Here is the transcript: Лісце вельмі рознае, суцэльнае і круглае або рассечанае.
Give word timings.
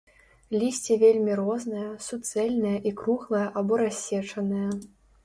Лісце 0.61 0.95
вельмі 1.03 1.35
рознае, 1.39 1.83
суцэльнае 2.05 2.71
і 2.93 2.95
круглае 3.03 3.43
або 3.63 3.73
рассечанае. 3.83 4.65